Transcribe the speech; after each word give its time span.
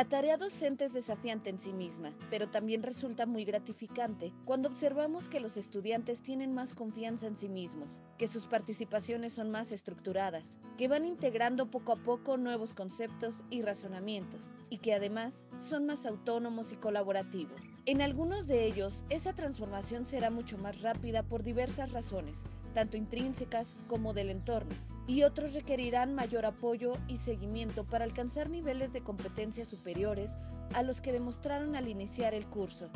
La 0.00 0.08
tarea 0.08 0.38
docente 0.38 0.86
es 0.86 0.94
desafiante 0.94 1.50
en 1.50 1.60
sí 1.60 1.74
misma, 1.74 2.10
pero 2.30 2.48
también 2.48 2.82
resulta 2.82 3.26
muy 3.26 3.44
gratificante 3.44 4.32
cuando 4.46 4.70
observamos 4.70 5.28
que 5.28 5.40
los 5.40 5.58
estudiantes 5.58 6.22
tienen 6.22 6.54
más 6.54 6.72
confianza 6.72 7.26
en 7.26 7.36
sí 7.36 7.50
mismos, 7.50 8.00
que 8.16 8.26
sus 8.26 8.46
participaciones 8.46 9.34
son 9.34 9.50
más 9.50 9.72
estructuradas, 9.72 10.48
que 10.78 10.88
van 10.88 11.04
integrando 11.04 11.70
poco 11.70 11.92
a 11.92 11.96
poco 11.96 12.38
nuevos 12.38 12.72
conceptos 12.72 13.44
y 13.50 13.60
razonamientos, 13.60 14.48
y 14.70 14.78
que 14.78 14.94
además 14.94 15.34
son 15.58 15.84
más 15.84 16.06
autónomos 16.06 16.72
y 16.72 16.76
colaborativos. 16.76 17.60
En 17.84 18.00
algunos 18.00 18.46
de 18.46 18.64
ellos, 18.64 19.04
esa 19.10 19.34
transformación 19.34 20.06
será 20.06 20.30
mucho 20.30 20.56
más 20.56 20.80
rápida 20.80 21.24
por 21.24 21.42
diversas 21.42 21.92
razones, 21.92 22.36
tanto 22.74 22.96
intrínsecas 22.96 23.74
como 23.88 24.12
del 24.12 24.30
entorno, 24.30 24.74
y 25.06 25.22
otros 25.24 25.54
requerirán 25.54 26.14
mayor 26.14 26.46
apoyo 26.46 26.92
y 27.08 27.16
seguimiento 27.18 27.84
para 27.84 28.04
alcanzar 28.04 28.48
niveles 28.48 28.92
de 28.92 29.02
competencia 29.02 29.64
superiores 29.64 30.30
a 30.74 30.82
los 30.82 31.00
que 31.00 31.12
demostraron 31.12 31.74
al 31.74 31.88
iniciar 31.88 32.34
el 32.34 32.46
curso. 32.46 32.88